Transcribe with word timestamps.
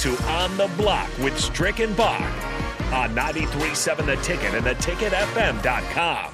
to 0.00 0.16
On 0.28 0.56
the 0.56 0.66
Block 0.78 1.10
with 1.18 1.38
Strick 1.38 1.80
and 1.80 1.94
Bach 1.94 2.22
on 2.90 3.14
93.7 3.14 4.06
The 4.06 4.16
Ticket 4.16 4.54
and 4.54 4.64
theticketfm.com. 4.64 6.32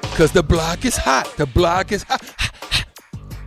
Because 0.00 0.32
the 0.32 0.42
block 0.42 0.86
is 0.86 0.96
hot. 0.96 1.32
The 1.36 1.44
block 1.44 1.92
is 1.92 2.04
hot. 2.04 2.34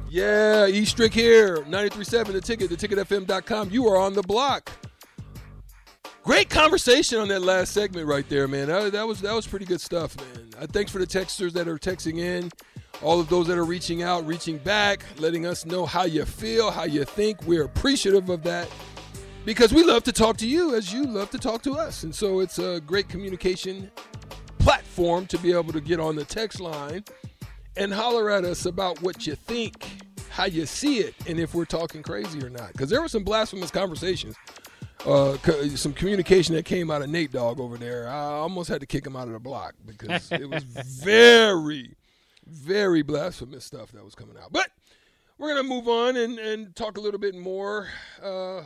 Yeah, 0.08 0.68
E 0.68 0.86
Strick 0.86 1.14
here. 1.14 1.58
93.7 1.64 2.28
The 2.34 2.42
Ticket, 2.42 2.70
theticketfm.com. 2.70 3.72
You 3.72 3.88
are 3.88 3.98
on 3.98 4.14
the 4.14 4.22
block. 4.22 4.71
Great 6.24 6.52
conversation 6.52 7.18
on 7.18 7.28
that 7.30 7.42
last 7.42 7.74
segment 7.74 8.06
right 8.06 8.28
there, 8.30 8.48
man. 8.48 8.68
That, 8.68 8.92
that 8.92 9.08
was 9.08 9.22
that 9.22 9.34
was 9.34 9.48
pretty 9.48 9.66
good 9.66 9.82
stuff, 9.82 10.16
man. 10.18 10.50
Uh, 10.60 10.68
thanks 10.68 10.92
for 10.92 11.00
the 11.00 11.08
texters 11.08 11.52
that 11.54 11.68
are 11.68 11.80
texting 11.80 12.20
in, 12.20 12.52
all 13.02 13.20
of 13.20 13.28
those 13.28 13.48
that 13.48 13.58
are 13.58 13.66
reaching 13.66 14.04
out, 14.04 14.28
reaching 14.28 14.60
back, 14.60 15.04
letting 15.18 15.48
us 15.48 15.66
know 15.66 15.84
how 15.84 16.04
you 16.04 16.24
feel, 16.24 16.70
how 16.70 16.84
you 16.84 17.06
think. 17.06 17.42
We're 17.44 17.64
appreciative 17.64 18.30
of 18.30 18.44
that 18.44 18.70
because 19.46 19.74
we 19.74 19.84
love 19.84 20.04
to 20.04 20.12
talk 20.12 20.38
to 20.38 20.48
you 20.48 20.76
as 20.76 20.94
you 20.94 21.06
love 21.06 21.32
to 21.32 21.40
talk 21.40 21.64
to 21.64 21.74
us, 21.74 22.04
and 22.04 22.14
so 22.14 22.40
it's 22.40 22.60
a 22.60 22.80
great 22.82 23.10
communication 23.10 23.90
platform 24.60 25.26
to 25.26 25.40
be 25.40 25.52
able 25.52 25.74
to 25.74 25.82
get 25.82 26.00
on 26.00 26.16
the 26.16 26.24
text 26.24 26.60
line 26.60 27.04
and 27.78 27.92
holler 27.92 28.30
at 28.30 28.46
us 28.46 28.68
about 28.68 29.02
what 29.02 29.26
you 29.26 29.34
think, 29.34 29.90
how 30.30 30.46
you 30.46 30.68
see 30.68 31.00
it, 31.00 31.16
and 31.28 31.40
if 31.40 31.56
we're 31.56 31.66
talking 31.66 32.04
crazy 32.04 32.44
or 32.44 32.50
not. 32.50 32.74
Because 32.74 32.92
there 32.92 33.02
were 33.02 33.08
some 33.08 33.24
blasphemous 33.24 33.72
conversations 33.72 34.36
uh, 35.06 35.38
some 35.76 35.94
communication 35.94 36.56
that 36.56 36.66
came 36.66 36.92
out 36.92 37.02
of 37.02 37.10
Nate 37.10 37.32
Dogg 37.32 37.60
over 37.60 37.78
there. 37.78 38.08
I 38.08 38.24
almost 38.24 38.70
had 38.70 38.82
to 38.82 38.88
kick 38.88 39.06
him 39.06 39.16
out 39.16 39.28
of 39.28 39.34
the 39.34 39.40
block 39.40 39.74
because 39.86 40.32
it 40.32 40.50
was 40.50 40.64
very, 41.04 41.96
very 42.46 43.02
blasphemous 43.02 43.66
stuff 43.66 43.92
that 43.94 44.04
was 44.04 44.16
coming 44.16 44.38
out. 44.38 44.52
But 44.52 44.70
we're 45.38 45.50
gonna 45.50 45.68
move 45.68 45.88
on 45.88 46.18
and, 46.18 46.38
and 46.38 46.76
talk 46.76 46.98
a 46.98 47.02
little 47.02 47.20
bit 47.20 47.36
more. 47.36 47.88
Uh, 48.22 48.62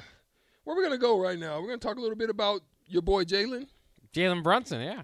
where 0.64 0.76
we're 0.76 0.84
gonna 0.84 0.98
go 0.98 1.20
right 1.20 1.40
now? 1.40 1.60
We're 1.62 1.68
gonna 1.68 1.78
talk 1.78 1.98
a 1.98 2.02
little 2.02 2.18
bit 2.18 2.30
about 2.30 2.62
your 2.88 3.02
boy 3.02 3.24
Jalen. 3.24 3.68
Jalen 4.14 4.44
Brunson, 4.44 4.82
yeah. 4.82 5.04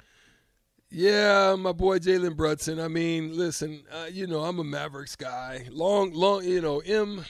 Yeah, 0.90 1.56
my 1.58 1.72
boy 1.72 2.00
Jalen 2.00 2.36
Brunson. 2.36 2.80
I 2.80 2.90
mean, 2.90 3.38
listen, 3.38 3.84
uh, 3.90 4.08
you 4.12 4.28
know, 4.28 4.42
I'm 4.42 4.60
a 4.60 4.64
Mavericks 4.64 5.16
guy. 5.16 5.68
Long, 5.70 6.12
long, 6.12 6.44
you 6.44 6.60
know, 6.60 6.80
M, 6.80 7.24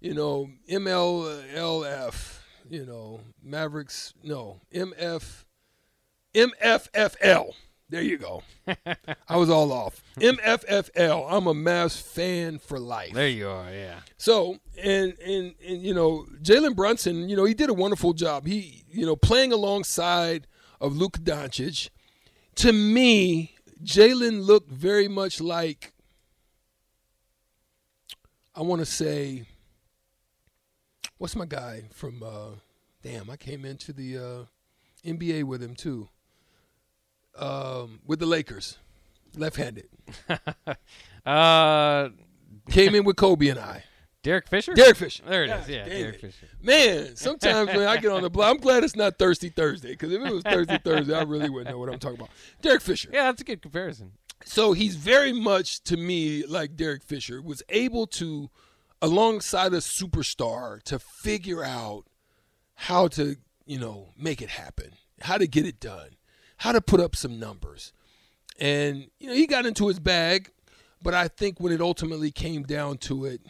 you 0.00 0.14
know, 0.14 0.50
MLLF 0.68 2.39
you 2.70 2.86
know, 2.86 3.20
Mavericks, 3.42 4.14
no, 4.22 4.60
MF, 4.72 5.44
MFFL. 6.34 7.52
There 7.88 8.02
you 8.02 8.18
go. 8.18 8.44
I 9.28 9.36
was 9.36 9.50
all 9.50 9.72
off. 9.72 10.00
MFFL. 10.16 11.26
I'm 11.28 11.48
a 11.48 11.54
Mavs 11.54 12.00
fan 12.00 12.60
for 12.60 12.78
life. 12.78 13.12
There 13.12 13.26
you 13.26 13.48
are. 13.48 13.68
Yeah. 13.72 13.98
So 14.16 14.58
and 14.80 15.18
and 15.18 15.54
and 15.66 15.82
you 15.82 15.92
know 15.92 16.24
Jalen 16.40 16.76
Brunson, 16.76 17.28
you 17.28 17.34
know 17.34 17.44
he 17.44 17.52
did 17.52 17.68
a 17.68 17.74
wonderful 17.74 18.12
job. 18.12 18.46
He 18.46 18.84
you 18.88 19.04
know 19.04 19.16
playing 19.16 19.52
alongside 19.52 20.46
of 20.80 20.96
Luka 20.96 21.18
Doncic. 21.18 21.90
To 22.56 22.72
me, 22.72 23.56
Jalen 23.82 24.46
looked 24.46 24.70
very 24.70 25.08
much 25.08 25.40
like 25.40 25.92
I 28.54 28.62
want 28.62 28.80
to 28.80 28.86
say 28.86 29.46
what's 31.20 31.36
my 31.36 31.44
guy 31.44 31.84
from? 31.92 32.22
Uh, 32.22 32.56
damn, 33.02 33.30
I 33.30 33.36
came 33.36 33.64
into 33.64 33.92
the 33.92 34.18
uh, 34.18 35.08
NBA 35.08 35.44
with 35.44 35.62
him 35.62 35.76
too. 35.76 36.08
Um, 37.38 38.00
with 38.04 38.18
the 38.18 38.26
Lakers, 38.26 38.78
left-handed. 39.36 39.88
uh, 41.26 42.08
came 42.68 42.94
in 42.96 43.04
with 43.04 43.16
Kobe 43.16 43.48
and 43.48 43.60
I. 43.60 43.84
Derek 44.22 44.48
Fisher? 44.48 44.74
Derek 44.74 44.96
Fisher. 44.96 45.22
There 45.26 45.44
it 45.44 45.50
is. 45.50 45.68
Yeah, 45.68 45.84
Derek 45.88 46.16
it. 46.16 46.20
Fisher. 46.20 46.48
Man, 46.60 47.16
sometimes 47.16 47.68
when 47.68 47.86
I 47.86 47.98
get 47.98 48.10
on 48.10 48.22
the 48.22 48.30
block, 48.30 48.50
I'm 48.50 48.60
glad 48.60 48.82
it's 48.82 48.96
not 48.96 49.18
Thirsty 49.18 49.50
Thursday 49.50 49.90
because 49.90 50.12
if 50.12 50.20
it 50.20 50.32
was 50.32 50.42
Thirsty 50.42 50.78
Thursday, 50.78 51.14
I 51.14 51.22
really 51.22 51.48
wouldn't 51.48 51.70
know 51.70 51.78
what 51.78 51.90
I'm 51.90 51.98
talking 51.98 52.18
about. 52.18 52.30
Derek 52.60 52.82
Fisher. 52.82 53.10
Yeah, 53.12 53.24
that's 53.24 53.40
a 53.42 53.44
good 53.44 53.62
comparison. 53.62 54.12
So 54.44 54.72
he's 54.72 54.96
very 54.96 55.32
much 55.32 55.82
to 55.84 55.96
me 55.96 56.44
like 56.46 56.76
Derek 56.76 57.02
Fisher 57.02 57.42
was 57.42 57.62
able 57.68 58.06
to– 58.08 58.48
alongside 59.02 59.72
a 59.72 59.78
superstar 59.78 60.82
to 60.82 60.98
figure 60.98 61.64
out 61.64 62.04
how 62.74 63.08
to, 63.08 63.36
you 63.66 63.78
know, 63.78 64.08
make 64.18 64.42
it 64.42 64.50
happen, 64.50 64.92
how 65.20 65.38
to 65.38 65.46
get 65.46 65.66
it 65.66 65.80
done, 65.80 66.10
how 66.58 66.72
to 66.72 66.80
put 66.80 67.00
up 67.00 67.16
some 67.16 67.38
numbers. 67.38 67.92
And, 68.58 69.08
you 69.18 69.28
know, 69.28 69.34
he 69.34 69.46
got 69.46 69.66
into 69.66 69.88
his 69.88 69.98
bag, 69.98 70.50
but 71.02 71.14
I 71.14 71.28
think 71.28 71.60
when 71.60 71.72
it 71.72 71.80
ultimately 71.80 72.30
came 72.30 72.62
down 72.62 72.98
to 72.98 73.24
it, 73.24 73.40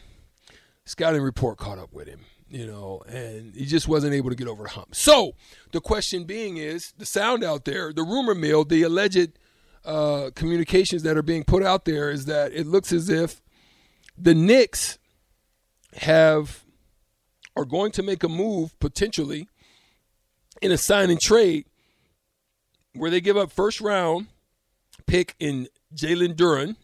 scouting 0.85 1.23
report 1.23 1.59
caught 1.59 1.79
up 1.79 1.93
with 1.93 2.07
him, 2.07 2.21
you 2.49 2.67
know, 2.67 3.03
and 3.09 3.55
he 3.55 3.67
just 3.67 3.89
wasn't 3.89 4.15
able 4.15 4.31
to 4.31 4.37
get 4.37 4.49
over 4.49 4.65
the 4.65 4.71
hump. 4.71 4.95
So 4.95 5.33
the 5.73 5.81
question 5.81 6.25
being 6.25 6.57
is 6.57 6.93
the 6.97 7.07
sound 7.07 7.43
out 7.43 7.65
there, 7.65 7.93
the 7.93 8.03
rumor 8.03 8.35
mill, 8.35 8.65
the 8.65 8.83
alleged 8.83 9.39
uh, 9.85 10.31
communications 10.35 11.03
that 11.03 11.17
are 11.17 11.23
being 11.23 11.45
put 11.45 11.63
out 11.63 11.85
there 11.85 12.11
is 12.11 12.27
that 12.27 12.53
it 12.53 12.67
looks 12.67 12.93
as 12.93 13.09
if 13.09 13.41
the 14.17 14.35
Knicks 14.35 14.99
have 15.97 16.65
are 17.57 17.65
going 17.65 17.93
to 17.93 18.03
make 18.03 18.23
a 18.23 18.29
move 18.29 18.79
potentially 18.79 19.49
in 20.63 20.71
a 20.71 20.79
sign 20.79 21.11
and 21.11 21.21
trade 21.21 21.67
where 22.95 23.11
they 23.11 23.21
give 23.21 23.37
up 23.37 23.51
first 23.51 23.81
round 23.81 24.27
pick 25.07 25.35
in 25.41 25.69
Jalen 25.95 26.35
Duren, 26.35 26.77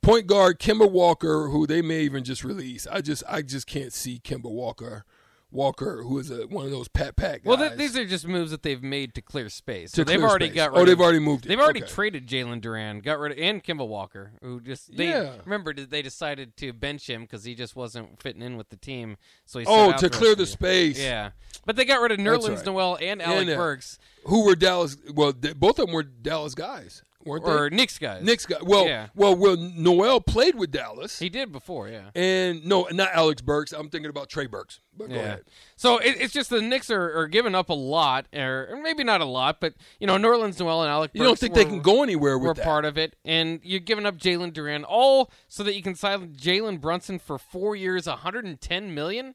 point 0.00 0.26
guard 0.26 0.58
Kemba 0.58 0.90
Walker, 0.90 1.48
who 1.48 1.66
they 1.66 1.82
may 1.82 2.02
even 2.02 2.24
just 2.24 2.44
release. 2.44 2.86
I 2.90 3.00
just 3.00 3.22
I 3.28 3.42
just 3.42 3.66
can't 3.66 3.92
see 3.92 4.20
Kemba 4.20 4.50
Walker 4.50 5.04
Walker, 5.52 6.02
who 6.02 6.18
is 6.18 6.30
a, 6.30 6.46
one 6.46 6.64
of 6.64 6.70
those 6.70 6.88
pat 6.88 7.14
pat 7.14 7.42
guys. 7.42 7.44
Well, 7.44 7.56
th- 7.56 7.78
these 7.78 7.96
are 7.96 8.04
just 8.04 8.26
moves 8.26 8.50
that 8.50 8.62
they've 8.62 8.82
made 8.82 9.14
to 9.14 9.22
clear 9.22 9.48
space. 9.48 9.92
So 9.92 10.02
to 10.02 10.10
they've 10.10 10.22
already 10.22 10.46
space. 10.46 10.56
got. 10.56 10.72
Rid 10.72 10.80
oh, 10.80 10.84
they've 10.84 11.00
already 11.00 11.18
moved. 11.18 11.44
It. 11.44 11.50
They've 11.50 11.60
already 11.60 11.82
okay. 11.82 11.92
traded 11.92 12.26
Jalen 12.26 12.62
Duren, 12.62 13.02
got 13.02 13.18
rid 13.18 13.32
of 13.32 13.38
and 13.38 13.62
Kemba 13.62 13.86
Walker, 13.86 14.32
who 14.42 14.60
just 14.60 14.96
they 14.96 15.10
yeah. 15.10 15.34
remember 15.44 15.72
they 15.74 16.02
decided 16.02 16.56
to 16.56 16.72
bench 16.72 17.08
him 17.08 17.22
because 17.22 17.44
he 17.44 17.54
just 17.54 17.76
wasn't 17.76 18.20
fitting 18.20 18.42
in 18.42 18.56
with 18.56 18.70
the 18.70 18.76
team. 18.76 19.16
So 19.44 19.58
he 19.58 19.66
oh 19.68 19.92
to 19.92 20.08
clear 20.08 20.34
the 20.34 20.46
space. 20.46 20.98
Yeah, 20.98 21.30
but 21.66 21.76
they 21.76 21.84
got 21.84 22.00
rid 22.00 22.12
of 22.12 22.18
Nerlens 22.18 22.56
right. 22.56 22.66
Noel 22.66 22.98
and 23.00 23.20
Alec 23.20 23.40
and, 23.42 23.50
uh, 23.50 23.56
Burks, 23.56 23.98
who 24.24 24.44
were 24.44 24.56
Dallas. 24.56 24.96
Well, 25.14 25.32
they, 25.32 25.52
both 25.52 25.78
of 25.78 25.86
them 25.86 25.94
were 25.94 26.02
Dallas 26.02 26.54
guys 26.54 27.02
weren't 27.24 27.44
or 27.44 27.70
they? 27.70 27.76
Knicks 27.76 27.98
guys. 27.98 28.22
Knicks 28.22 28.46
guys. 28.46 28.62
Well, 28.62 28.86
Yeah. 28.86 29.08
well, 29.14 29.34
well. 29.34 29.56
Noel 29.56 30.20
played 30.20 30.54
with 30.54 30.70
Dallas, 30.70 31.18
He 31.18 31.28
did 31.28 31.52
before, 31.52 31.88
yeah. 31.88 32.10
and 32.14 32.64
no, 32.64 32.88
not 32.92 33.10
Alex 33.14 33.40
Burks. 33.42 33.72
I'm 33.72 33.88
thinking 33.88 34.10
about 34.10 34.28
Trey 34.28 34.46
Burks. 34.46 34.80
But 34.96 35.08
go 35.08 35.14
Yeah. 35.14 35.20
ahead. 35.22 35.44
So 35.76 35.98
it, 35.98 36.16
it's 36.20 36.32
just 36.34 36.50
the 36.50 36.60
Knicks 36.60 36.90
are, 36.90 37.18
are 37.18 37.26
giving 37.26 37.54
up 37.54 37.70
a 37.70 37.74
lot, 37.74 38.26
or, 38.34 38.68
or 38.70 38.82
maybe 38.82 39.04
not 39.04 39.20
a 39.20 39.24
lot, 39.24 39.58
but 39.60 39.74
you 39.98 40.06
know, 40.06 40.16
Nerlens 40.16 40.60
Noel 40.60 40.82
and 40.82 40.90
Alec. 40.90 41.12
You 41.14 41.22
don't 41.22 41.38
think 41.38 41.54
were, 41.54 41.62
they 41.62 41.68
can 41.68 41.80
go 41.80 42.02
anywhere 42.02 42.38
with 42.38 42.48
Were 42.48 42.54
that? 42.54 42.64
part 42.64 42.84
of 42.84 42.98
it, 42.98 43.16
and 43.24 43.60
you're 43.62 43.80
giving 43.80 44.04
up 44.04 44.18
Jalen 44.18 44.52
Duren 44.52 44.84
all 44.86 45.30
so 45.48 45.62
that 45.62 45.74
you 45.74 45.82
can 45.82 45.94
sign 45.94 46.34
Jalen 46.34 46.80
Brunson 46.80 47.18
for 47.18 47.38
four 47.38 47.74
years, 47.74 48.06
110 48.06 48.94
million. 48.94 49.34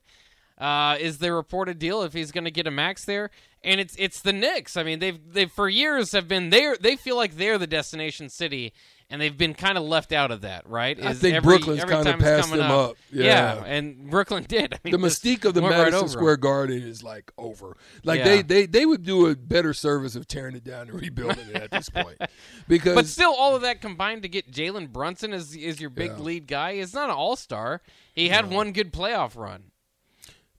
Uh, 0.57 0.97
is 0.99 1.19
the 1.19 1.31
reported 1.31 1.77
deal 1.77 2.01
if 2.01 2.13
he's 2.13 2.31
going 2.31 2.45
to 2.45 2.51
get 2.51 2.65
a 2.65 2.71
max 2.71 3.05
there? 3.05 3.29
And 3.63 3.79
it's 3.79 3.95
it's 3.99 4.21
the 4.21 4.33
Knicks. 4.33 4.77
I 4.77 4.83
mean, 4.83 4.99
they've 4.99 5.19
they've 5.31 5.51
for 5.51 5.67
years 5.69 6.11
have 6.13 6.27
been 6.27 6.49
there. 6.51 6.77
They 6.79 6.95
feel 6.95 7.15
like 7.15 7.35
they're 7.35 7.57
the 7.57 7.67
destination 7.67 8.29
city, 8.29 8.71
and 9.09 9.19
they've 9.21 9.35
been 9.37 9.53
kind 9.55 9.77
of 9.77 9.83
left 9.83 10.13
out 10.13 10.31
of 10.31 10.41
that. 10.41 10.67
Right? 10.69 10.97
I 11.03 11.13
think 11.13 11.35
every- 11.35 11.57
Brooklyn's 11.57 11.81
every 11.81 11.95
kinda 11.95 12.17
passed 12.17 12.49
them 12.51 12.61
up. 12.71 12.95
Yeah. 13.11 13.63
and 13.65 14.09
Brooklyn 14.09 14.43
did. 14.47 14.73
I 14.75 14.79
mean, 14.83 14.93
the 14.93 15.05
mystique 15.07 15.43
of 15.43 15.53
the 15.53 15.61
went 15.61 15.73
right 15.75 15.85
Madison. 15.91 16.07
Square 16.09 16.37
Garden 16.37 16.81
is 16.81 17.03
like 17.03 17.31
over. 17.37 17.75
Like 18.03 18.19
Yeah. 18.19 18.25
they, 18.25 18.41
they 18.43 18.65
they 18.67 18.85
would 18.85 19.03
do 19.03 19.27
a 19.27 19.35
better 19.35 19.73
service 19.73 20.15
of 20.15 20.27
tearing 20.27 20.55
it 20.55 20.63
down 20.63 20.89
and 20.89 20.93
rebuilding 21.01 21.49
it 21.49 21.55
at 21.55 21.71
this 21.71 21.89
point, 21.89 22.19
because 22.67 22.95
But 22.95 23.07
still, 23.07 23.33
all 23.33 23.55
of 23.55 23.63
that 23.63 23.81
combined 23.81 24.21
to 24.23 24.29
get 24.29 24.51
Jalen 24.51 24.91
Brunson 24.93 25.33
as 25.33 25.55
is 25.55 25.81
your 25.81 25.89
big 25.89 26.11
Yeah. 26.11 26.23
lead 26.23 26.47
guy. 26.47 26.75
He's 26.75 26.93
not 26.93 27.09
an 27.09 27.15
all 27.15 27.35
star. 27.35 27.81
He 28.13 28.29
had 28.29 28.49
one 28.49 28.71
good 28.71 28.93
playoff 28.93 29.35
run. 29.35 29.71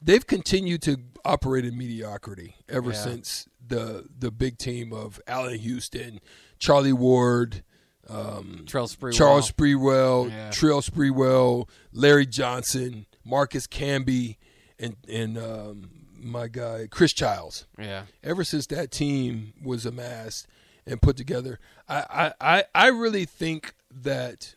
They've 0.00 0.26
continued 0.26 0.82
to 0.82 0.98
operate 1.24 1.64
in 1.64 1.76
mediocrity 1.76 2.56
ever 2.68 2.90
Yeah. 2.92 2.96
since 3.02 3.48
the 3.66 4.06
the 4.18 4.30
big 4.30 4.58
team 4.58 4.92
of 4.92 5.20
Allan 5.26 5.58
Houston, 5.58 6.20
Charlie 6.58 6.92
Ward, 6.92 7.62
Trell 8.08 8.88
Sprewell. 8.88 9.12
Charles 9.12 9.50
Sprewell, 9.52 10.30
Yeah. 10.30 10.50
Trill 10.50 10.80
Sprewell, 10.80 11.68
Larry 11.92 12.26
Johnson, 12.26 13.06
Marcus 13.24 13.66
Camby, 13.66 14.36
and 14.78 14.96
and 15.08 15.36
um, 15.36 15.90
my 16.16 16.48
guy 16.48 16.86
Chris 16.90 17.12
Childs. 17.12 17.66
Yeah. 17.78 18.04
ever 18.22 18.44
since 18.44 18.66
that 18.68 18.90
team 18.90 19.52
was 19.62 19.84
amassed 19.84 20.46
and 20.86 21.02
put 21.02 21.16
together, 21.18 21.58
I 21.88 22.32
I, 22.40 22.56
I, 22.58 22.64
I 22.74 22.86
really 22.88 23.24
think 23.26 23.74
that 23.90 24.54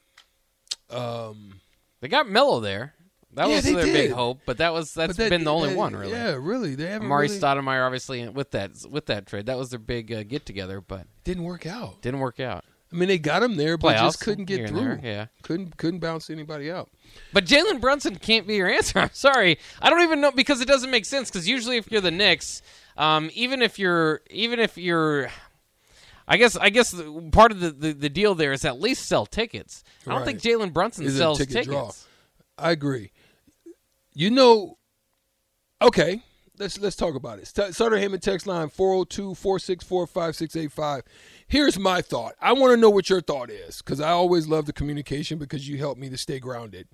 um, 0.90 1.60
They 2.00 2.08
got 2.08 2.30
Melo 2.30 2.60
there. 2.60 2.94
That 3.34 3.48
Yeah, 3.48 3.56
was 3.56 3.64
their 3.64 3.84
big 3.86 4.12
hope, 4.12 4.42
but 4.46 4.58
that 4.58 4.74
was 4.74 4.94
that's 4.94 5.16
that- 5.16 5.30
been 5.30 5.46
the 5.46 5.54
only 5.54 5.70
that- 5.70 5.78
one 5.78 5.96
really. 5.96 6.12
Yeah, 6.12 6.38
really. 6.40 6.76
They 6.76 6.88
haven't 6.88 7.08
Amar'e 7.08 7.22
really, 7.22 7.40
Stoudemire 7.40 7.86
obviously 7.86 8.28
with 8.28 8.52
that 8.52 8.72
with 8.90 9.06
that 9.06 9.26
trade. 9.26 9.46
That 9.46 9.58
was 9.58 9.70
their 9.70 9.80
big 9.80 10.12
uh, 10.12 10.24
get 10.24 10.46
together, 10.46 10.82
but 10.82 11.08
didn't 11.24 11.44
work 11.44 11.66
out. 11.66 12.02
didn't 12.02 12.20
work 12.20 12.40
out. 12.42 12.66
I 12.94 12.98
mean, 12.98 13.08
they 13.08 13.18
got 13.18 13.42
him 13.42 13.56
there, 13.56 13.78
but 13.78 13.96
Playoffs 13.96 14.00
just 14.02 14.20
couldn't 14.20 14.46
get 14.46 14.68
through. 14.68 14.80
there, 14.82 15.00
yeah. 15.02 15.26
couldn't 15.44 15.78
couldn't 15.78 16.02
bounce 16.02 16.30
anybody 16.30 16.70
out. 16.70 16.90
But 17.32 17.46
Jalen 17.46 17.80
Brunson 17.80 18.18
can't 18.18 18.46
be 18.46 18.56
your 18.56 18.70
answer. 18.70 19.00
I'm 19.00 19.10
sorry. 19.14 19.58
I 19.82 19.90
don't 19.90 20.02
even 20.02 20.20
know 20.20 20.32
because 20.32 20.60
it 20.60 20.68
doesn't 20.68 20.92
make 20.92 21.06
sense. 21.06 21.30
Because 21.32 21.48
usually, 21.48 21.78
if 21.78 21.90
you're 21.90 22.02
the 22.02 22.12
Knicks, 22.12 22.62
um, 22.98 23.30
even 23.34 23.62
if 23.62 23.80
you're, 23.80 24.20
even 24.30 24.60
if 24.60 24.78
you're, 24.78 25.30
I 26.28 26.36
guess, 26.36 26.58
I 26.58 26.70
guess 26.70 26.94
part 27.32 27.54
of 27.54 27.62
the, 27.62 27.72
the, 27.72 27.94
the 27.94 28.10
deal 28.10 28.36
there 28.36 28.52
is 28.52 28.66
at 28.66 28.82
least 28.82 29.06
sell 29.06 29.26
tickets. 29.26 29.86
I 30.06 30.10
don't 30.10 30.20
Right. 30.20 30.26
think 30.26 30.42
Jalen 30.42 30.74
Brunson 30.74 31.06
Is 31.06 31.16
sells 31.18 31.38
ticket 31.38 31.54
tickets. 31.54 31.68
draw? 31.70 31.92
I 32.58 32.72
agree. 32.72 33.12
You 34.14 34.30
know, 34.30 34.78
okay. 35.82 36.22
Let's 36.60 36.78
let's 36.80 36.96
talk 36.96 37.16
about 37.16 37.40
it. 37.40 37.48
Sutter 37.48 37.96
Heyman 37.96 38.22
text 38.22 38.46
line 38.46 38.70
402-464-5685. 38.70 41.02
Here's 41.48 41.80
my 41.80 42.02
thought. 42.02 42.36
I 42.40 42.54
want 42.54 42.72
to 42.72 42.78
know 42.78 42.92
what 42.92 43.10
your 43.10 43.22
thought 43.22 43.50
is 43.50 43.82
because 43.82 44.00
I 44.00 44.12
always 44.12 44.48
love 44.48 44.68
the 44.68 44.74
communication 44.74 45.40
because 45.40 45.68
you 45.68 45.80
help 45.80 45.98
me 45.98 46.08
to 46.10 46.18
stay 46.18 46.40
grounded. 46.40 46.88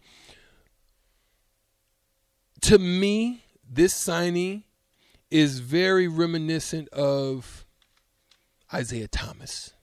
To 2.61 2.79
me, 2.79 3.43
this 3.69 3.93
signing 3.93 4.63
is 5.29 5.59
very 5.59 6.07
reminiscent 6.07 6.87
of 6.89 7.65
Isaiah 8.73 9.09
Thomas 9.09 9.73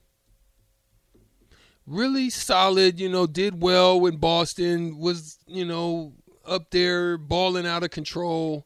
really 1.87 2.29
solid, 2.29 2.99
you 2.99 3.09
know, 3.09 3.27
did 3.27 3.61
well 3.61 4.05
in 4.05 4.17
Boston, 4.17 4.97
was, 4.97 5.37
you 5.47 5.65
know, 5.65 6.13
up 6.47 6.71
there 6.71 7.17
balling 7.17 7.65
out 7.65 7.83
of 7.83 7.91
control 7.91 8.65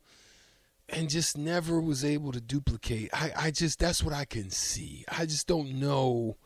and 0.88 1.10
just 1.10 1.38
never 1.38 1.80
was 1.80 2.04
able 2.04 2.32
to 2.32 2.42
duplicate. 2.42 3.10
I, 3.14 3.32
I 3.36 3.52
just 3.52 3.80
that's 3.80 4.04
what 4.04 4.14
I 4.14 4.26
can 4.26 4.50
see. 4.50 5.06
I 5.10 5.26
just 5.26 5.48
don't 5.48 5.80
know 5.80 6.38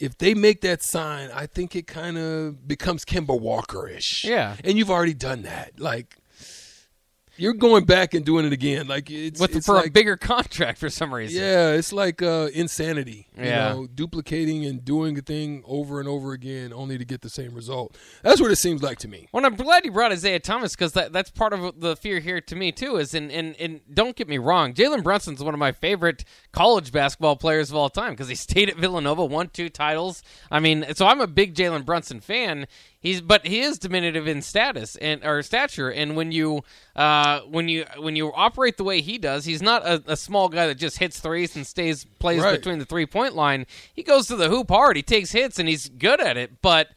if 0.00 0.16
they 0.16 0.34
make 0.34 0.62
that 0.62 0.82
sign, 0.82 1.30
I 1.32 1.46
think 1.46 1.76
it 1.76 1.86
kind 1.86 2.16
of 2.16 2.66
becomes 2.66 3.04
Kemba 3.04 3.38
Walker 3.38 3.86
ish. 3.86 4.24
Yeah. 4.24 4.56
And 4.64 4.78
you've 4.78 4.90
already 4.90 5.14
done 5.14 5.42
that. 5.42 5.78
Like 5.78 6.16
you're 7.40 7.54
going 7.54 7.84
back 7.84 8.14
and 8.14 8.24
doing 8.24 8.44
it 8.44 8.52
again. 8.52 8.86
Like 8.86 9.10
it's, 9.10 9.40
With 9.40 9.56
it's 9.56 9.66
for 9.66 9.76
like, 9.76 9.86
a 9.88 9.90
bigger 9.90 10.16
contract 10.16 10.78
for 10.78 10.90
some 10.90 11.12
reason. 11.12 11.42
yeah, 11.42 11.70
it's 11.70 11.92
like 11.92 12.22
uh, 12.22 12.48
insanity. 12.54 13.26
You 13.36 13.44
Yeah. 13.44 13.72
know, 13.72 13.86
duplicating 13.86 14.64
and 14.66 14.84
doing 14.84 15.16
a 15.18 15.22
thing 15.22 15.62
over 15.66 15.98
and 16.00 16.08
over 16.08 16.32
again 16.32 16.72
only 16.72 16.98
to 16.98 17.04
get 17.04 17.22
the 17.22 17.30
same 17.30 17.54
result. 17.54 17.96
That's 18.22 18.40
what 18.40 18.50
it 18.50 18.56
seems 18.56 18.82
like 18.82 18.98
to 18.98 19.08
me. 19.08 19.28
Well, 19.32 19.44
I'm 19.46 19.54
glad 19.56 19.84
you 19.84 19.92
brought 19.92 20.12
Isaiah 20.12 20.40
Thomas 20.40 20.74
because 20.76 20.92
that, 20.92 21.12
that's 21.12 21.30
part 21.30 21.52
of 21.52 21.80
the 21.80 21.96
fear 21.96 22.20
here 22.20 22.40
to 22.42 22.54
me 22.56 22.72
too. 22.72 22.96
Is 22.96 23.14
and 23.14 23.30
and, 23.32 23.56
and 23.58 23.80
don't 23.92 24.14
get 24.16 24.28
me 24.28 24.38
wrong, 24.38 24.74
Jalen 24.74 25.02
Brunson's 25.02 25.42
one 25.42 25.54
of 25.54 25.60
my 25.60 25.72
favorite 25.72 26.24
college 26.52 26.92
basketball 26.92 27.36
players 27.36 27.70
of 27.70 27.76
all 27.76 27.88
time 27.88 28.12
because 28.12 28.28
he 28.28 28.34
stayed 28.34 28.68
at 28.68 28.76
Villanova, 28.76 29.24
won 29.24 29.48
two 29.48 29.68
titles. 29.68 30.22
I 30.50 30.60
mean, 30.60 30.84
so 30.94 31.06
I'm 31.06 31.20
a 31.20 31.26
big 31.26 31.54
Jalen 31.54 31.84
Brunson 31.84 32.20
fan. 32.20 32.66
He's 33.00 33.22
but 33.22 33.46
he 33.46 33.60
is 33.60 33.78
diminutive 33.78 34.28
in 34.28 34.42
status 34.42 34.94
and 34.96 35.24
or 35.24 35.42
stature, 35.42 35.88
and 35.90 36.16
when 36.16 36.32
you 36.32 36.62
uh, 36.94 37.40
when 37.40 37.66
you 37.68 37.86
when 37.98 38.14
you 38.14 38.30
operate 38.34 38.76
the 38.76 38.84
way 38.84 39.00
he 39.00 39.16
does, 39.16 39.46
he's 39.46 39.62
not 39.62 39.86
a, 39.86 40.02
a 40.06 40.16
small 40.18 40.50
guy 40.50 40.66
that 40.66 40.74
just 40.74 40.98
hits 40.98 41.18
threes 41.18 41.56
and 41.56 41.66
stays 41.66 42.04
plays 42.18 42.42
Right. 42.42 42.58
between 42.58 42.78
the 42.78 42.84
three 42.84 43.06
point 43.06 43.34
line. 43.34 43.66
He 43.94 44.02
goes 44.02 44.26
to 44.26 44.36
the 44.36 44.50
hoop 44.50 44.68
hard. 44.68 44.96
He 44.96 45.02
takes 45.02 45.32
hits 45.32 45.58
and 45.58 45.66
he's 45.66 45.88
good 45.88 46.20
at 46.20 46.36
it, 46.36 46.60
but 46.60 46.88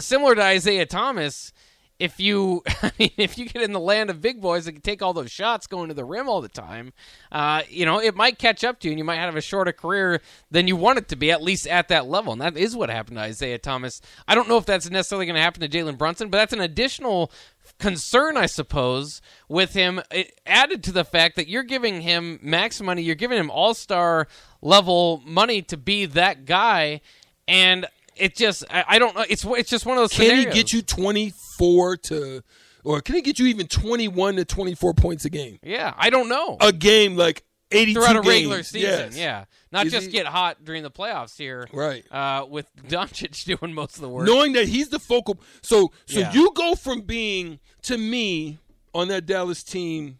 similar 0.00 0.34
to 0.34 0.42
Isaiah 0.42 0.86
Thomas, 0.86 1.52
if 1.98 2.20
you 2.20 2.62
I 2.82 2.92
mean, 2.98 3.10
if 3.16 3.38
you 3.38 3.46
get 3.46 3.62
in 3.62 3.72
the 3.72 3.80
land 3.80 4.10
of 4.10 4.20
big 4.20 4.40
boys 4.40 4.64
that 4.64 4.72
can 4.72 4.80
take 4.80 5.02
all 5.02 5.12
those 5.12 5.30
shots 5.30 5.66
going 5.66 5.88
to 5.88 5.94
the 5.94 6.04
rim 6.04 6.28
all 6.28 6.40
the 6.40 6.48
time, 6.48 6.92
uh, 7.32 7.62
you 7.68 7.84
know, 7.84 8.00
it 8.00 8.14
might 8.14 8.38
catch 8.38 8.64
up 8.64 8.80
to 8.80 8.88
you 8.88 8.92
and 8.92 8.98
you 8.98 9.04
might 9.04 9.16
have 9.16 9.36
a 9.36 9.40
shorter 9.40 9.72
career 9.72 10.20
than 10.50 10.68
you 10.68 10.76
want 10.76 10.98
it 10.98 11.08
to 11.08 11.16
be, 11.16 11.30
at 11.30 11.42
least 11.42 11.66
at 11.66 11.88
that 11.88 12.06
level. 12.06 12.32
And 12.32 12.42
that 12.42 12.56
is 12.56 12.76
what 12.76 12.90
happened 12.90 13.16
to 13.16 13.22
Isaiah 13.22 13.58
Thomas. 13.58 14.00
I 14.26 14.34
don't 14.34 14.48
know 14.48 14.58
if 14.58 14.66
that's 14.66 14.88
necessarily 14.90 15.26
going 15.26 15.36
to 15.36 15.42
happen 15.42 15.60
to 15.60 15.68
Jalen 15.68 15.98
Brunson, 15.98 16.30
but 16.30 16.38
that's 16.38 16.52
an 16.52 16.60
additional 16.60 17.30
concern, 17.78 18.36
I 18.36 18.46
suppose, 18.46 19.20
with 19.48 19.74
him 19.74 20.00
it 20.10 20.40
added 20.46 20.82
to 20.84 20.92
the 20.92 21.04
fact 21.04 21.36
that 21.36 21.48
you're 21.48 21.62
giving 21.62 22.00
him 22.00 22.38
max 22.42 22.80
money, 22.80 23.02
you're 23.02 23.14
giving 23.14 23.38
him 23.38 23.50
all 23.50 23.74
star 23.74 24.26
level 24.60 25.22
money 25.24 25.62
to 25.62 25.76
be 25.76 26.06
that 26.06 26.44
guy, 26.44 27.00
and 27.46 27.86
it 28.18 28.36
just 28.36 28.64
I, 28.70 28.84
I 28.88 28.98
don't 28.98 29.14
know. 29.16 29.24
It's 29.28 29.44
it's 29.44 29.70
just 29.70 29.86
one 29.86 29.96
of 29.96 30.02
those. 30.02 30.12
Can 30.12 30.26
scenarios. 30.26 30.54
he 30.54 30.60
get 30.60 30.72
you 30.72 30.82
24 30.82 31.96
to, 31.96 32.42
or 32.84 33.00
can 33.00 33.14
he 33.14 33.22
get 33.22 33.38
you 33.38 33.46
even 33.46 33.66
21 33.66 34.36
to 34.36 34.44
24 34.44 34.94
points 34.94 35.24
a 35.24 35.30
game? 35.30 35.58
Yeah, 35.62 35.94
I 35.96 36.10
don't 36.10 36.28
know. 36.28 36.56
A 36.60 36.72
game 36.72 37.16
like 37.16 37.44
82 37.70 38.00
Throughout 38.00 38.16
a 38.16 38.20
regular 38.22 38.62
season, 38.62 38.80
Yes. 39.12 39.16
yeah, 39.16 39.44
not 39.70 39.86
Is 39.86 39.92
just 39.92 40.06
he- 40.06 40.12
get 40.12 40.26
hot 40.26 40.64
during 40.64 40.82
the 40.82 40.90
playoffs 40.90 41.36
here, 41.36 41.68
Right. 41.72 42.02
Uh, 42.10 42.46
with 42.48 42.66
Doncic 42.88 43.44
doing 43.44 43.74
most 43.74 43.96
of 43.96 44.00
the 44.00 44.08
work. 44.08 44.26
Knowing 44.26 44.54
that 44.54 44.68
he's 44.68 44.88
the 44.88 44.98
focal. 44.98 45.38
So, 45.62 45.92
so 46.06 46.20
Yeah. 46.20 46.32
you 46.32 46.50
go 46.54 46.74
from 46.74 47.02
being, 47.02 47.58
to 47.82 47.98
me, 47.98 48.58
on 48.94 49.08
that 49.08 49.26
Dallas 49.26 49.62
team, 49.62 50.18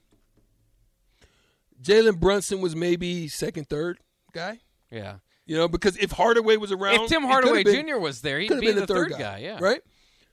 Jalen 1.83 2.19
Brunson 2.21 2.61
was 2.61 2.75
maybe 2.77 3.29
second, 3.29 3.69
third 3.69 3.99
guy. 4.33 4.61
yeah, 4.91 5.17
You 5.49 5.57
know, 5.57 5.67
because 5.67 5.97
if 5.97 6.13
Hardaway 6.13 6.57
was 6.59 6.71
around, 6.71 7.01
if 7.03 7.09
Tim 7.09 7.23
Hardaway 7.23 7.65
been- 7.65 7.87
Jr. 7.89 7.97
was 7.99 8.21
there, 8.21 8.39
he'd 8.39 8.49
could 8.49 8.61
be 8.61 8.67
been 8.67 8.77
the, 8.77 8.83
the 8.87 8.95
third, 8.95 9.15
guy. 9.19 9.39
Yeah, 9.39 9.59
Right. 9.61 9.81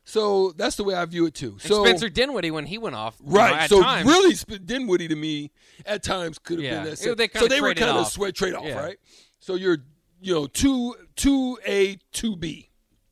So 0.07 0.51
that's 0.51 0.75
the 0.75 0.83
way 0.83 0.93
I 0.93 1.03
view 1.05 1.25
it 1.25 1.33
too. 1.33 1.53
And 1.53 1.61
So 1.63 1.83
Spencer 1.83 2.09
Dinwiddie 2.09 2.51
when 2.51 2.67
he 2.67 2.77
went 2.77 2.95
off, 2.95 3.19
know, 3.19 3.31
right. 3.37 3.53
at 3.63 3.69
so 3.71 3.81
times, 3.81 4.07
really, 4.07 4.35
Sp- 4.37 4.61
Dinwiddie 4.63 5.07
to 5.07 5.15
me 5.15 5.51
at 5.83 6.03
times 6.03 6.37
could 6.37 6.59
have 6.59 6.63
Yeah. 6.63 6.75
been 6.81 6.89
that. 6.91 6.97
Same- 6.97 7.15
they 7.15 7.27
so 7.33 7.47
they 7.47 7.59
were 7.59 7.73
kind 7.73 7.89
of 7.89 7.95
off. 8.05 8.11
sweat 8.11 8.35
trade 8.35 8.53
off, 8.53 8.65
Yeah. 8.65 8.79
right? 8.79 8.97
So 9.39 9.55
you're 9.55 9.79
you 10.21 10.33
know 10.33 10.45
two 10.45 10.95
two 11.15 11.57
A 11.65 11.97
two 12.11 12.35
B. 12.35 12.69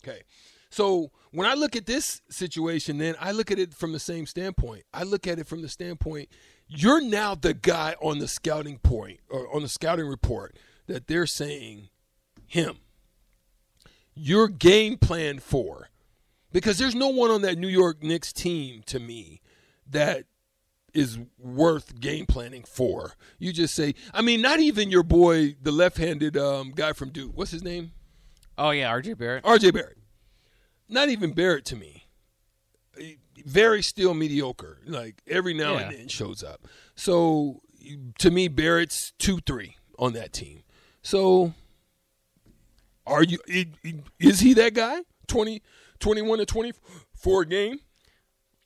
Okay. 0.08 0.22
So 0.70 1.10
when 1.32 1.48
I 1.48 1.56
look 1.56 1.76
at 1.76 1.86
this 1.88 2.22
situation, 2.30 3.00
then 3.00 3.16
I 3.20 3.32
look 3.32 3.50
at 3.50 3.58
it 3.58 3.74
from 3.74 3.92
the 3.92 4.00
same 4.00 4.28
standpoint. 4.28 4.84
I 4.94 5.02
look 5.04 5.26
at 5.26 5.40
it 5.40 5.48
from 5.48 5.62
the 5.64 5.70
standpoint 5.70 6.30
you're 6.68 7.02
now 7.02 7.34
the 7.36 7.54
guy 7.54 7.96
on 8.02 8.20
the 8.20 8.28
scouting 8.28 8.78
point 8.80 9.20
or 9.30 9.54
on 9.54 9.62
the 9.64 9.70
scouting 9.70 10.06
report 10.08 10.58
that 10.88 11.08
they're 11.08 11.28
saying 11.28 11.90
him. 12.48 12.78
Your 14.16 14.48
game 14.48 14.98
plan 14.98 15.40
for 15.40 15.90
because 16.52 16.78
there's 16.78 16.96
no 16.96 17.10
one 17.10 17.32
on 17.32 17.42
that 17.42 17.58
New 17.58 17.68
York 17.68 18.04
Knicks 18.04 18.32
team 18.32 18.84
to 18.86 19.00
me 19.00 19.42
that 19.90 20.26
is 20.94 21.18
worth 21.40 22.00
game 22.00 22.26
planning 22.26 22.64
for. 22.64 23.14
You 23.40 23.52
just 23.52 23.74
say, 23.74 23.96
I 24.14 24.22
mean, 24.22 24.42
not 24.42 24.60
even 24.60 24.92
your 24.92 25.04
boy, 25.04 25.56
the 25.62 25.72
left-handed 25.72 26.38
um, 26.38 26.72
guy 26.76 26.94
from 26.94 27.10
Duke. 27.10 27.32
What's 27.34 27.52
his 27.52 27.64
name? 27.64 27.92
Oh 28.58 28.70
yeah, 28.70 28.90
R.J. 28.90 29.16
Barrett. 29.16 29.44
R.J. 29.46 29.72
Barrett. 29.72 29.98
Not 30.88 31.10
even 31.10 31.34
Barrett 31.34 31.66
to 31.66 31.76
me. 31.76 32.06
Very 33.44 33.82
still 33.82 34.14
mediocre. 34.14 34.78
Like 34.86 35.22
every 35.28 35.56
now 35.56 35.78
and 35.78 35.92
then 35.96 36.08
shows 36.08 36.44
up. 36.44 36.68
So 36.96 37.62
to 38.20 38.30
me, 38.30 38.48
Barrett's 38.48 39.12
two 39.18 39.40
three 39.40 39.78
on 39.98 40.14
that 40.14 40.34
team. 40.34 40.62
So 41.02 41.54
are 43.06 43.24
you? 43.24 43.40
Is 44.20 44.40
he 44.40 44.54
that 44.54 44.74
guy? 44.74 45.02
20, 45.28 45.62
21 46.00 46.40
to 46.40 46.46
twenty 46.46 46.74
four 47.16 47.42
a 47.44 47.46
game. 47.46 47.80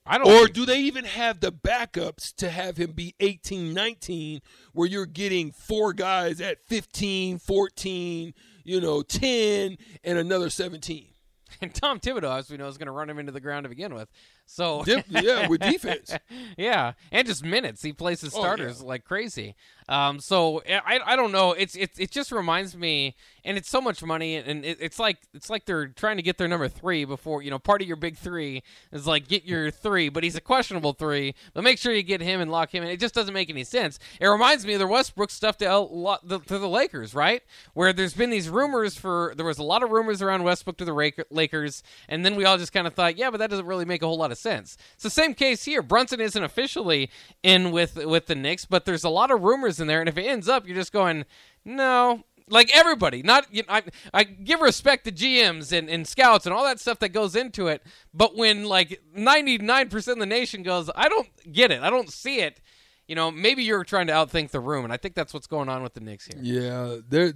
I 0.06 0.18
don't. 0.18 0.28
Or 0.28 0.46
think- 0.46 0.54
do 0.54 0.66
they 0.66 0.80
even 0.82 1.06
have 1.06 1.40
the 1.40 1.52
backups 1.52 2.34
to 2.38 2.50
have 2.50 2.78
him 2.78 2.92
be 2.92 3.14
18, 3.20 3.74
19, 3.74 4.42
where 4.74 4.88
you're 4.88 5.06
getting 5.06 5.52
four 5.52 5.94
guys 5.94 6.40
at 6.40 6.66
15, 6.66 7.40
14, 7.40 8.34
you 8.64 8.82
know, 8.82 9.02
10, 9.02 9.78
and 10.04 10.18
another 10.18 10.50
17? 10.50 11.08
and 11.62 11.74
Tom 11.74 12.00
Thibodeau, 12.00 12.38
as 12.38 12.50
we 12.50 12.58
know, 12.58 12.68
is 12.68 12.78
going 12.78 12.88
to 12.88 12.92
run 12.92 13.10
him 13.10 13.20
into 13.20 13.32
the 13.32 13.40
ground 13.42 13.66
to 13.66 13.70
begin 13.70 13.94
with. 13.94 14.10
So 14.50 14.84
yeah, 15.10 15.48
with 15.48 15.62
defense. 15.62 16.16
yeah, 16.58 16.94
and 17.12 17.28
just 17.28 17.44
minutes. 17.44 17.82
He 17.84 17.94
plays 17.94 18.22
his 18.22 18.34
Oh, 18.34 18.40
starters 18.40 18.82
yeah. 18.82 18.88
like 18.88 19.04
crazy. 19.04 19.56
Um, 19.90 20.20
so 20.20 20.62
I, 20.68 21.00
I 21.06 21.16
don't 21.16 21.32
know. 21.32 21.54
It's 21.54 21.74
it, 21.76 21.92
it 21.98 22.12
just 22.12 22.32
reminds 22.34 22.76
me, 22.76 23.16
and 23.46 23.58
it's 23.58 23.70
so 23.70 23.80
much 23.80 24.04
money, 24.04 24.36
and 24.36 24.66
it, 24.66 24.78
it's 24.82 25.00
like 25.00 25.18
it's 25.34 25.50
like 25.50 25.66
they're 25.66 25.88
trying 25.88 26.18
to 26.18 26.24
get 26.24 26.38
their 26.38 26.48
number 26.50 26.68
three 26.68 27.06
before 27.06 27.42
you 27.42 27.50
know. 27.50 27.60
Part 27.60 27.82
of 27.82 27.88
your 27.88 27.96
big 27.96 28.18
three 28.18 28.64
is 28.92 29.08
like 29.08 29.30
get 29.30 29.46
your 29.46 29.72
three, 29.72 30.10
but 30.10 30.24
he's 30.24 30.36
a 30.36 30.42
questionable 30.42 30.92
three. 30.92 31.36
But 31.54 31.64
make 31.64 31.78
sure 31.78 31.94
you 31.94 32.04
get 32.04 32.20
him 32.20 32.42
and 32.42 32.52
lock 32.52 32.74
him 32.76 32.84
in. 32.84 32.90
It 32.90 33.00
just 33.00 33.14
doesn't 33.16 33.34
make 33.34 33.50
any 33.50 33.64
sense. 33.64 33.98
It 34.20 34.28
reminds 34.28 34.66
me 34.66 34.74
of 34.74 34.80
the 34.80 34.88
Westbrook 34.88 35.30
stuff 35.30 35.58
to, 35.60 35.66
L, 35.66 36.20
to 36.28 36.60
the 36.60 36.68
Lakers, 36.68 37.16
right? 37.16 37.42
Where 37.74 37.94
there's 37.94 38.14
been 38.14 38.30
these 38.30 38.50
rumors 38.50 38.98
for 38.98 39.34
there 39.38 39.46
was 39.46 39.58
a 39.58 39.64
lot 39.64 39.84
of 39.84 39.90
rumors 39.90 40.22
around 40.22 40.44
Westbrook 40.44 40.78
to 40.78 40.86
the 40.86 41.24
Lakers, 41.32 41.82
and 42.10 42.26
then 42.26 42.36
we 42.36 42.44
all 42.44 42.58
just 42.58 42.74
kind 42.74 42.88
of 42.88 42.94
thought, 42.94 43.18
yeah, 43.18 43.30
but 43.32 43.38
that 43.38 43.50
doesn't 43.50 43.66
really 43.66 43.86
make 43.86 44.02
a 44.02 44.06
whole 44.06 44.18
lot 44.18 44.32
of 44.34 44.37
sense. 44.38 44.78
It's 44.94 45.04
the 45.04 45.10
same 45.10 45.34
case 45.34 45.66
here. 45.66 45.82
Brunson 45.82 46.22
isn't 46.22 46.44
officially 46.44 47.10
in 47.44 47.72
with 47.72 47.96
with 48.06 48.28
the 48.28 48.36
Knicks, 48.36 48.66
but 48.66 48.86
there's 48.86 49.04
a 49.04 49.10
lot 49.10 49.32
of 49.32 49.42
rumors 49.42 49.80
in 49.80 49.88
there, 49.88 50.00
and 50.00 50.10
if 50.10 50.18
it 50.18 50.26
ends 50.26 50.48
up, 50.48 50.66
you're 50.66 50.76
just 50.76 50.94
going, 50.94 51.26
no. 51.66 52.24
Like 52.50 52.74
everybody, 52.74 53.24
not 53.24 53.46
you 53.54 53.64
know, 53.64 53.74
I, 53.74 53.84
I 54.14 54.24
give 54.24 54.62
respect 54.62 55.04
to 55.04 55.12
GMs 55.12 55.78
and, 55.78 55.90
and 55.90 56.08
scouts 56.08 56.46
and 56.46 56.56
all 56.56 56.64
that 56.64 56.80
stuff 56.80 57.00
that 57.00 57.10
goes 57.10 57.36
into 57.36 57.68
it. 57.68 57.84
But 58.14 58.38
when 58.38 58.64
like 58.64 59.02
ninety 59.14 59.58
nine 59.58 59.90
percent 59.90 60.16
of 60.16 60.20
the 60.22 60.28
nation 60.28 60.64
goes, 60.64 60.90
I 60.96 61.10
don't 61.10 61.28
get 61.52 61.72
it, 61.72 61.82
I 61.82 61.90
don't 61.90 62.10
see 62.10 62.40
it. 62.40 62.62
You 63.08 63.16
know, 63.16 63.32
maybe 63.32 63.64
you're 63.64 63.84
trying 63.86 64.08
to 64.08 64.14
outthink 64.14 64.52
the 64.52 64.60
room, 64.60 64.84
and 64.84 64.94
I 64.94 64.98
think 64.98 65.16
that's 65.16 65.34
what's 65.34 65.48
going 65.48 65.70
on 65.70 65.82
with 65.82 65.94
the 65.94 66.02
Knicks 66.02 66.28
here. 66.28 66.40
Yeah, 66.42 66.98
they 67.10 67.32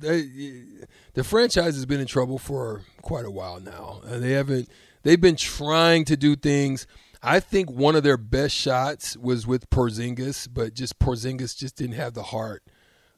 the 1.13 1.23
franchise 1.23 1.75
has 1.75 1.85
been 1.85 1.99
in 1.99 2.07
trouble 2.07 2.37
for 2.37 2.83
quite 3.01 3.25
a 3.25 3.31
while 3.31 3.59
now, 3.59 4.01
and 4.05 4.23
they 4.23 4.31
haven't. 4.31 4.69
They've 5.03 5.19
been 5.21 5.35
trying 5.35 6.05
to 6.05 6.17
do 6.17 6.35
things. 6.35 6.87
I 7.23 7.39
think 7.39 7.69
one 7.69 7.95
of 7.95 8.03
their 8.03 8.17
best 8.17 8.55
shots 8.55 9.15
was 9.17 9.45
with 9.45 9.69
Porzingis, 9.69 10.47
but 10.51 10.73
just 10.73 10.97
Porzingis 10.99 11.55
just 11.57 11.75
didn't 11.75 11.95
have 11.95 12.13
the 12.13 12.23
heart 12.23 12.63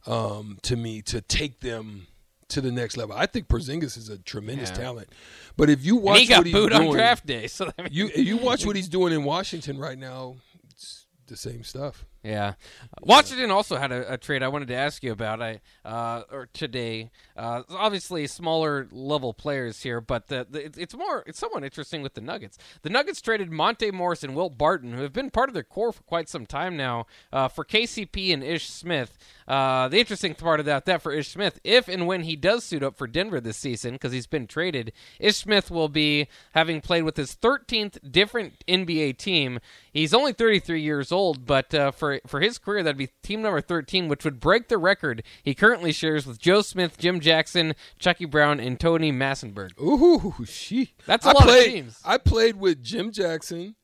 um, 0.06 0.60
to 0.64 0.76
me 0.76 1.02
to 1.04 1.22
take 1.22 1.62
them 1.62 2.08
to 2.50 2.60
the 2.62 2.72
next 2.72 2.98
level. 2.98 3.16
I 3.18 3.26
think 3.26 3.48
Porzingis 3.48 3.98
is 3.98 4.10
a 4.10 4.18
tremendous 4.18 4.70
Yeah. 4.70 4.76
talent, 4.76 5.10
but 5.56 5.70
if 5.70 5.84
you 5.86 5.96
And 5.96 6.04
watch 6.04 6.20
he 6.20 6.26
got 6.28 6.40
what 6.40 6.48
he's 6.48 6.54
doing, 6.56 6.74
on 6.74 6.92
draft 6.94 7.26
day, 7.26 7.48
so 7.48 7.72
I 7.80 7.84
mean, 7.84 7.92
you 7.94 8.10
you 8.16 8.38
watch 8.38 8.66
what 8.66 8.76
he's 8.76 8.90
doing 8.90 9.14
in 9.14 9.24
Washington 9.24 9.78
right 9.78 9.98
now. 9.98 10.36
It's 10.70 11.06
the 11.28 11.38
same 11.38 11.64
stuff. 11.64 12.06
Yeah, 12.24 12.54
Washington 13.02 13.52
also 13.52 13.76
had 13.76 13.92
a, 13.92 14.14
a 14.14 14.18
trade 14.18 14.44
I 14.44 14.48
wanted 14.48 14.70
to 14.70 14.76
ask 14.76 15.04
you 15.04 15.12
about. 15.12 15.42
I 15.42 15.60
uh, 15.84 16.24
or 16.32 16.48
today, 16.54 17.12
uh, 17.36 17.64
obviously 17.70 18.26
smaller 18.28 18.88
level 18.92 19.34
players 19.34 19.84
here, 19.84 20.00
but 20.00 20.28
the, 20.28 20.48
the 20.50 20.66
it's- 20.66 20.96
more 20.96 21.24
it's 21.28 21.38
somewhat 21.40 21.66
interesting 21.66 22.02
with 22.02 22.14
the 22.14 22.22
Nuggets. 22.22 22.58
The 22.82 22.90
Nuggets 22.90 23.20
traded 23.20 23.52
Monte 23.52 23.92
Morris 23.92 24.24
and 24.24 24.36
Will 24.36 24.50
Barton, 24.50 24.94
who 24.94 25.02
have 25.02 25.12
been 25.12 25.32
part 25.32 25.50
of 25.50 25.54
their 25.54 25.64
core 25.64 25.92
for 25.92 26.04
quite 26.04 26.30
some 26.30 26.46
time 26.46 26.78
now, 26.78 27.08
uh, 27.34 27.50
for 27.50 27.66
KCP 27.66 28.34
and 28.34 28.42
Ish 28.42 28.70
Smith. 28.70 29.18
Uh, 29.46 29.90
the 29.90 30.00
interesting 30.00 30.34
part 30.34 30.62
about 30.62 30.86
that 30.86 31.02
for 31.02 31.12
Ish 31.12 31.28
Smith, 31.30 31.60
if 31.66 31.90
and 31.90 32.08
when 32.08 32.24
he 32.24 32.38
does 32.38 32.64
suit 32.64 32.84
up 32.84 32.96
for 32.96 33.06
Denver 33.08 33.42
this 33.42 33.58
season, 33.58 33.94
because 33.96 34.14
he's 34.14 34.28
been 34.28 34.48
traded, 34.48 34.94
Ish 35.20 35.36
Smith 35.36 35.70
will 35.70 35.90
be 35.90 36.30
having 36.54 36.80
played 36.80 37.04
with 37.04 37.18
his 37.18 37.36
13th 37.36 37.98
different 38.10 38.64
NBA 38.66 39.18
team. 39.18 39.60
He's 39.92 40.14
only 40.14 40.32
33 40.32 40.82
years 40.82 41.12
old, 41.12 41.46
but 41.46 41.74
uh, 41.74 41.92
for 42.22 42.28
for 42.28 42.40
his 42.42 42.58
career, 42.58 42.84
that'd 42.84 42.98
be 42.98 43.10
team 43.22 43.42
number 43.42 43.62
13, 43.62 44.08
which 44.08 44.24
would 44.24 44.40
break 44.40 44.68
the 44.68 44.78
record 44.78 45.24
he 45.44 45.54
currently 45.54 45.92
shares 45.92 46.26
with 46.26 46.40
Joe 46.40 46.62
Smith, 46.62 46.98
Jim 46.98 47.20
Jackson, 47.20 47.76
Chucky 48.00 48.26
Brown, 48.26 48.60
and 48.60 48.80
Tony 48.80 49.12
Massenberg. 49.12 49.72
Ooh, 49.82 50.46
she. 50.46 50.94
That's 51.06 51.26
a 51.26 51.30
I 51.30 51.34
lot 51.34 51.50
of 51.50 51.56
teams. 51.66 52.00
I 52.06 52.18
played 52.18 52.56
with 52.58 52.84
Jim 52.84 53.12
Jackson. 53.12 53.76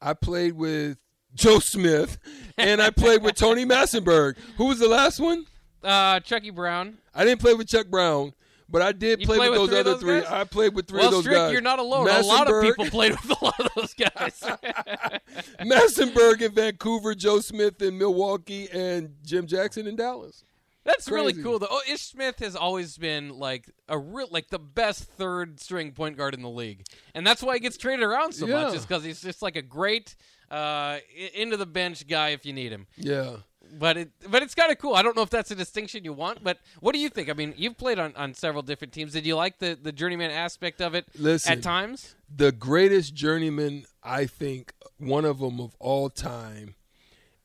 I 0.00 0.14
played 0.14 0.54
with 0.54 0.98
Joe 1.34 1.58
Smith, 1.58 2.18
and 2.56 2.80
I 2.80 2.90
played 2.90 3.22
with 3.22 3.34
Tony 3.36 3.64
Massenberg. 3.66 4.36
Who 4.56 4.66
was 4.66 4.78
the 4.78 4.88
last 4.88 5.20
one? 5.20 5.46
Uh, 5.82 6.20
Chucky 6.20 6.50
Brown. 6.50 6.98
I 7.14 7.24
didn't 7.24 7.40
play 7.40 7.54
with 7.54 7.68
Chuck 7.68 7.88
Brown, 7.88 8.32
but 8.68 8.82
I 8.82 8.92
did 8.92 9.20
play 9.20 9.38
play 9.38 9.50
with 9.50 9.60
with 9.60 9.70
those 9.70 9.80
other 9.80 9.98
three. 9.98 10.20
guys? 10.20 10.30
I 10.30 10.44
played 10.44 10.74
with 10.74 10.86
three 10.86 10.98
well, 10.98 11.08
of 11.08 11.12
those 11.12 11.22
Strick, 11.24 11.36
guys. 11.36 11.52
you're 11.52 11.60
not 11.60 11.78
alone. 11.78 12.08
A 12.08 12.20
lot 12.22 12.50
of 12.50 12.62
people 12.62 12.86
played 12.90 13.12
with 13.12 13.40
a 13.40 13.44
lot 13.44 13.60
of 13.60 13.70
those 13.74 13.94
guys. 13.94 14.40
Massenberg 15.60 16.42
in 16.42 16.52
Vancouver, 16.52 17.14
Joe 17.14 17.40
Smith 17.40 17.80
in 17.80 17.96
Milwaukee, 17.98 18.68
and 18.70 19.14
Jim 19.24 19.46
Jackson 19.46 19.86
in 19.86 19.96
Dallas. 19.96 20.44
That's 20.84 21.10
really 21.10 21.34
cool 21.34 21.58
though. 21.58 21.68
Oh, 21.70 21.82
Ish 21.86 22.00
Smith 22.00 22.38
has 22.38 22.56
always 22.56 22.96
been 22.96 23.38
like 23.38 23.68
a 23.88 23.98
real 23.98 24.28
like 24.30 24.48
the 24.48 24.58
best 24.58 25.04
third 25.04 25.60
string 25.60 25.92
point 25.92 26.16
guard 26.16 26.32
in 26.32 26.40
the 26.40 26.48
league, 26.48 26.86
and 27.14 27.26
that's 27.26 27.42
why 27.42 27.54
he 27.54 27.60
gets 27.60 27.76
traded 27.76 28.04
around 28.04 28.32
so 28.32 28.46
much. 28.46 28.74
Is 28.74 28.86
because 28.86 29.04
he's 29.04 29.20
just 29.20 29.42
like 29.42 29.56
a 29.56 29.62
great 29.62 30.16
uh, 30.50 30.98
into 31.34 31.58
the 31.58 31.66
bench 31.66 32.06
guy 32.06 32.30
if 32.30 32.46
you 32.46 32.54
need 32.54 32.72
him. 32.72 32.86
Yeah. 32.96 33.36
But 33.78 33.96
it 33.96 34.10
but 34.28 34.42
it's 34.42 34.54
kind 34.54 34.70
of 34.72 34.78
cool. 34.78 34.94
I 34.94 35.02
don't 35.02 35.16
know 35.16 35.22
if 35.22 35.30
that's 35.30 35.50
a 35.50 35.54
distinction 35.54 36.04
you 36.04 36.12
want, 36.12 36.42
but 36.44 36.58
what 36.80 36.92
do 36.92 36.98
you 36.98 37.08
think? 37.08 37.28
I 37.28 37.32
mean, 37.32 37.54
you've 37.56 37.76
played 37.76 37.98
on, 37.98 38.14
on 38.16 38.34
several 38.34 38.62
different 38.62 38.92
teams. 38.92 39.12
Did 39.12 39.26
you 39.26 39.36
like 39.36 39.58
the 39.58 39.78
the 39.80 39.92
journeyman 39.92 40.30
aspect 40.30 40.80
of 40.80 40.94
it 40.94 41.06
Listen. 41.16 41.52
at 41.52 41.62
times? 41.62 42.14
the 42.34 42.52
greatest 42.52 43.14
journeyman 43.14 43.84
I 44.02 44.26
think 44.26 44.74
one 44.98 45.24
of 45.24 45.38
them 45.38 45.60
of 45.60 45.74
all 45.78 46.10
time 46.10 46.74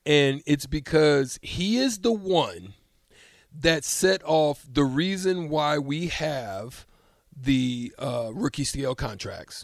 and 0.05 0.41
it's 0.45 0.65
because 0.65 1.39
he 1.41 1.77
is 1.77 1.99
the 1.99 2.11
one 2.11 2.73
that 3.57 3.85
set 3.85 4.21
off 4.25 4.65
the 4.69 4.83
reason 4.83 5.47
why 5.49 5.77
we 5.77 6.07
have 6.07 6.85
the 7.35 7.93
uh, 7.97 8.31
rookie 8.33 8.63
scale 8.63 8.95
contracts 8.95 9.63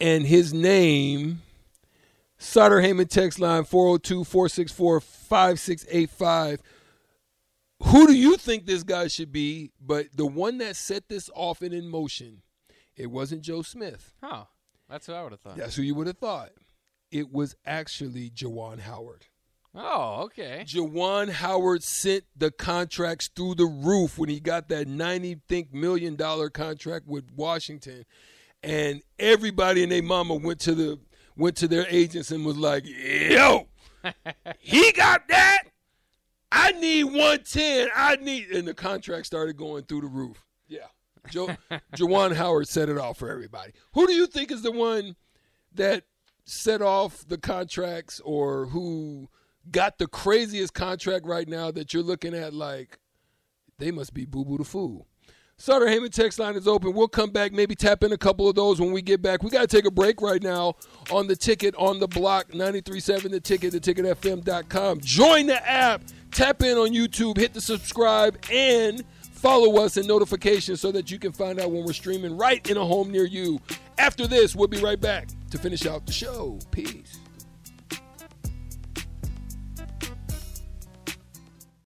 and 0.00 0.26
his 0.26 0.54
name 0.54 1.42
Sutter 2.42 2.80
Heyman 2.80 3.08
text 3.08 3.38
line 3.38 3.62
402-464-5685 3.64 6.58
who 7.84 8.06
do 8.06 8.12
you 8.14 8.36
think 8.36 8.64
this 8.66 8.84
guy 8.84 9.08
should 9.08 9.32
be 9.32 9.72
but 9.80 10.06
the 10.14 10.26
one 10.26 10.58
that 10.58 10.76
set 10.76 11.08
this 11.08 11.28
off 11.34 11.62
and 11.62 11.72
in 11.74 11.88
motion 11.88 12.42
it 12.96 13.10
wasn't 13.10 13.42
Joe 13.42 13.62
Smith 13.62 14.12
Huh. 14.22 14.44
That's 14.88 15.08
what 15.08 15.16
I 15.16 15.22
would 15.22 15.32
have 15.32 15.40
thought. 15.40 15.56
that's 15.56 15.74
who 15.76 15.82
you 15.82 15.94
would 15.94 16.06
have 16.06 16.18
thought. 16.18 16.50
It 17.10 17.32
was 17.32 17.56
actually 17.64 18.28
Juwan 18.30 18.80
Howard. 18.80 19.26
Oh, 19.74 20.24
okay. 20.24 20.64
Juwan 20.66 21.30
Howard 21.30 21.82
sent 21.82 22.24
the 22.36 22.50
contracts 22.50 23.30
through 23.34 23.54
the 23.54 23.64
roof 23.64 24.18
when 24.18 24.28
he 24.28 24.38
got 24.38 24.68
that 24.68 24.86
ninety 24.88 25.40
think 25.48 25.72
million 25.72 26.14
dollar 26.16 26.50
contract 26.50 27.06
with 27.06 27.30
Washington, 27.34 28.04
and 28.62 29.00
everybody 29.18 29.82
and 29.82 29.90
their 29.92 30.02
mama 30.02 30.34
went 30.34 30.60
to 30.60 30.74
the 30.74 30.98
went 31.36 31.56
to 31.58 31.68
their 31.68 31.86
agents 31.88 32.30
and 32.30 32.44
was 32.44 32.56
like, 32.56 32.84
"Yo, 32.86 33.68
he 34.58 34.92
got 34.92 35.28
that. 35.28 35.64
I 36.50 36.72
need 36.72 37.04
one 37.04 37.42
ten. 37.44 37.88
I 37.94 38.16
need." 38.16 38.50
And 38.50 38.66
the 38.66 38.74
contract 38.74 39.26
started 39.26 39.56
going 39.56 39.84
through 39.84 40.02
the 40.02 40.06
roof. 40.08 40.44
Yeah, 40.68 40.86
Joe 41.30 41.56
Juwan 41.96 42.34
Howard 42.34 42.68
set 42.68 42.88
it 42.88 42.98
off 42.98 43.18
for 43.18 43.30
everybody. 43.30 43.72
Who 43.94 44.06
do 44.06 44.12
you 44.12 44.26
think 44.26 44.50
is 44.50 44.62
the 44.62 44.72
one 44.72 45.16
that 45.74 46.04
set 46.44 46.82
off 46.82 47.26
the 47.26 47.38
contracts 47.38 48.20
or 48.24 48.66
who 48.66 49.28
got 49.70 49.98
the 49.98 50.06
craziest 50.06 50.74
contract 50.74 51.26
right 51.26 51.48
now 51.48 51.70
that 51.70 51.94
you're 51.94 52.02
looking 52.02 52.34
at 52.34 52.52
like 52.52 52.98
they 53.78 53.90
must 53.90 54.14
be 54.14 54.24
boo 54.24 54.44
boo 54.44 54.58
the 54.58 54.64
fool. 54.64 55.06
Sutter 55.58 55.86
Heyman 55.86 56.10
text 56.10 56.38
line 56.38 56.56
is 56.56 56.66
open. 56.66 56.92
We'll 56.92 57.06
come 57.06 57.30
back, 57.30 57.52
maybe 57.52 57.76
tap 57.76 58.02
in 58.02 58.12
a 58.12 58.18
couple 58.18 58.48
of 58.48 58.56
those 58.56 58.80
when 58.80 58.90
we 58.90 59.00
get 59.00 59.22
back. 59.22 59.42
We 59.44 59.50
got 59.50 59.60
to 59.60 59.66
take 59.68 59.84
a 59.84 59.90
break 59.90 60.20
right 60.20 60.42
now 60.42 60.74
on 61.10 61.28
the 61.28 61.36
ticket 61.36 61.74
on 61.76 62.00
the 62.00 62.08
block 62.08 62.52
937 62.52 63.30
the 63.30 63.40
ticket, 63.40 63.72
theticketfm.com. 63.74 65.00
Join 65.00 65.46
the 65.46 65.70
app, 65.70 66.02
tap 66.32 66.62
in 66.62 66.76
on 66.76 66.88
YouTube, 66.88 67.36
hit 67.36 67.54
the 67.54 67.60
subscribe, 67.60 68.44
and 68.50 69.04
follow 69.20 69.80
us 69.80 69.96
and 69.96 70.08
notifications 70.08 70.80
so 70.80 70.90
that 70.92 71.10
you 71.10 71.18
can 71.18 71.32
find 71.32 71.60
out 71.60 71.70
when 71.70 71.84
we're 71.84 71.92
streaming 71.92 72.36
right 72.36 72.68
in 72.68 72.76
a 72.76 72.84
home 72.84 73.12
near 73.12 73.24
you. 73.24 73.60
After 73.98 74.26
this, 74.26 74.56
we'll 74.56 74.68
be 74.68 74.80
right 74.80 75.00
back 75.00 75.28
to 75.50 75.58
finish 75.58 75.86
out 75.86 76.06
the 76.06 76.12
show. 76.12 76.58
Peace. 76.72 77.21